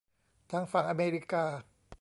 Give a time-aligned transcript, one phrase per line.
[0.51, 1.43] ทางฝั่งอเมริกา